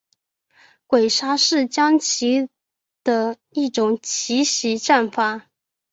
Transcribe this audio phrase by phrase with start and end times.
[0.87, 2.49] 鬼杀是将棋
[3.03, 5.45] 的一种奇袭战法。